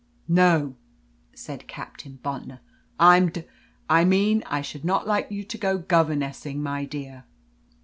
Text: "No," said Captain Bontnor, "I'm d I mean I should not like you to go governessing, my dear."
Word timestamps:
"No," 0.27 0.77
said 1.35 1.67
Captain 1.67 2.17
Bontnor, 2.23 2.57
"I'm 2.99 3.29
d 3.29 3.43
I 3.87 4.03
mean 4.03 4.41
I 4.47 4.63
should 4.63 4.83
not 4.83 5.05
like 5.05 5.29
you 5.29 5.43
to 5.43 5.57
go 5.59 5.77
governessing, 5.77 6.63
my 6.63 6.85
dear." 6.85 7.25